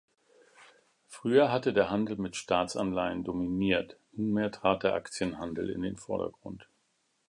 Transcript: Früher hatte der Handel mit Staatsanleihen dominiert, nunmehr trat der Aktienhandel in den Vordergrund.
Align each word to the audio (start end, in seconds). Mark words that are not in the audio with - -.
Früher 1.05 1.51
hatte 1.51 1.73
der 1.73 1.91
Handel 1.91 2.17
mit 2.17 2.35
Staatsanleihen 2.35 3.23
dominiert, 3.23 3.99
nunmehr 4.13 4.49
trat 4.51 4.81
der 4.81 4.95
Aktienhandel 4.95 5.69
in 5.69 5.83
den 5.83 5.95
Vordergrund. 5.95 6.67